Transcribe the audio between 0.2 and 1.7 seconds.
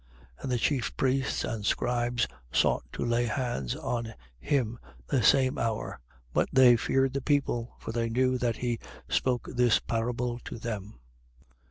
20:19. And the chief priests and the